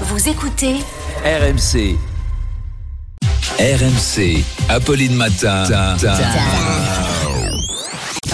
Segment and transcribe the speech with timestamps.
[0.00, 0.74] Vous écoutez
[1.24, 1.96] RMC.
[3.60, 4.42] RMC.
[4.68, 5.62] Apolline Matin.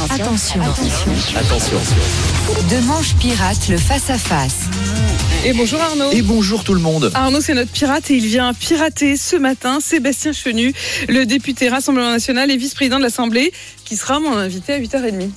[0.08, 0.62] Attention.
[1.36, 1.78] Attention.
[2.70, 4.68] De manche pirate, le face-à-face.
[5.44, 6.10] Et bonjour Arnaud.
[6.12, 7.10] Et bonjour tout le monde.
[7.12, 10.72] Arnaud, c'est notre pirate et il vient pirater ce matin Sébastien Chenu,
[11.10, 13.52] le député Rassemblement National et vice-président de l'Assemblée,
[13.84, 15.28] qui sera mon invité à 8h30.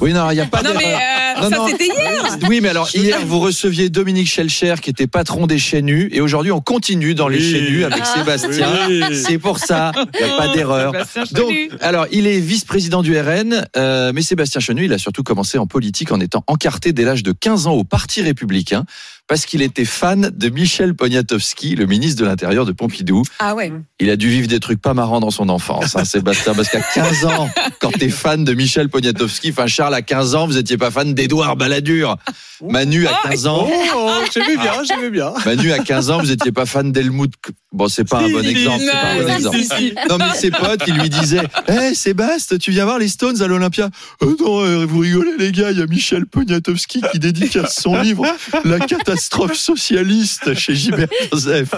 [0.00, 1.00] Oui, non, il n'y a pas Non mais d'erreur.
[1.44, 5.06] euh, Non, ça c'était hier Oui, mais alors hier, vous receviez Dominique Schelcher, qui était
[5.06, 7.50] patron des Chénus, et aujourd'hui, on continue dans les Oui.
[7.50, 8.14] Chénus avec Ah.
[8.18, 8.68] Sébastien.
[8.88, 9.02] Oui.
[9.14, 10.92] C'est pour ça, il n'y a pas d'erreur.
[10.92, 11.70] Sébastien Donc, Chenu.
[11.80, 15.66] alors, il est vice-président du RN, euh, mais Sébastien Chenu, il a surtout commencé en
[15.66, 18.84] politique en étant encarté dès l'âge de 15 ans au Parti républicain,
[19.28, 23.22] parce qu'il était fan de Michel Poniatowski, le ministre de l'Intérieur de Pompidou.
[23.38, 23.72] Ah ouais.
[24.00, 26.80] Il a dû vivre des trucs pas marrants dans son enfance, hein, Sébastien, parce qu'à
[26.80, 27.48] 15 ans,
[27.80, 31.14] quand t'es fan de Michel Poniatowski, enfin Charles à 15 ans, vous étiez pas fan
[31.14, 32.16] d'Édouard Balladur.
[32.62, 35.32] Manu à 15 ans, Oh, j'aimais bien, j'aimais bien.
[35.46, 37.32] Manu à 15 ans, vous étiez pas fan d'Helmut.
[37.72, 39.56] Bon, c'est pas un bon exemple, c'est pas un bon non, exemple.
[39.58, 39.94] si, si.
[40.08, 43.46] Non, mais ses potes, ils lui disaient Hé, Sébastien, tu viens voir les Stones à
[43.46, 43.88] l'Olympia?
[44.22, 47.96] Euh, Non, euh, vous rigolez, les gars, il y a Michel Poniatowski qui dédicace son
[48.00, 48.26] livre
[48.64, 51.70] La catastrophe socialiste chez Gilbert Joseph.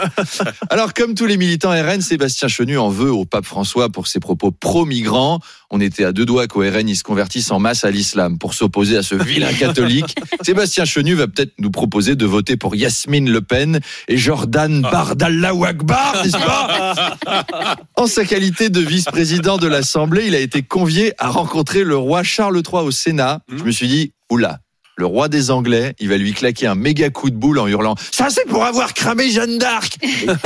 [0.71, 4.19] Alors, comme tous les militants RN, Sébastien Chenu en veut au pape François pour ses
[4.19, 5.41] propos pro-migrants.
[5.71, 8.55] On était à deux doigts qu'au RN, il se convertisse en masse à l'islam pour
[8.55, 10.15] s'opposer à ce vilain catholique.
[10.43, 15.53] Sébastien Chenu va peut-être nous proposer de voter pour Yasmine Le Pen et Jordan Bardallah
[15.67, 17.17] Akbar, n'est-ce pas
[17.97, 22.23] En sa qualité de vice-président de l'Assemblée, il a été convié à rencontrer le roi
[22.23, 23.41] Charles III au Sénat.
[23.49, 24.61] Je me suis dit, oula,
[24.97, 27.95] le roi des Anglais, il va lui claquer un méga coup de boule en hurlant
[28.11, 29.99] Ça, c'est pour avoir cramé Jeanne d'Arc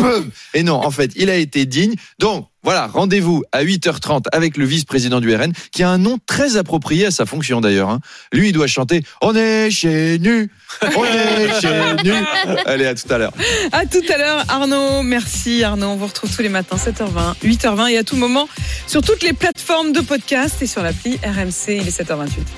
[0.55, 1.95] Et non, en fait, il a été digne.
[2.19, 6.57] Donc, voilà, rendez-vous à 8h30 avec le vice-président du RN, qui a un nom très
[6.57, 7.91] approprié à sa fonction d'ailleurs.
[7.91, 8.01] hein.
[8.33, 10.51] Lui, il doit chanter On est chez nu
[10.97, 12.13] On est chez nu
[12.67, 13.33] Allez, à tout à l'heure.
[13.71, 15.05] À tout à l'heure Arnaud.
[15.05, 15.87] Merci Arnaud.
[15.91, 18.49] On vous retrouve tous les matins 7h20, 8h20 et à tout moment
[18.89, 21.69] sur toutes les plateformes de podcast et sur l'appli RMC.
[21.69, 22.57] Il est 7h28.